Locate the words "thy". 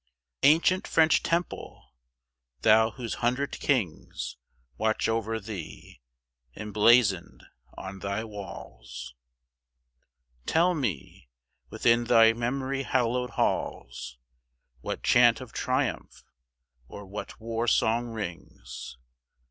7.99-8.23, 12.05-12.33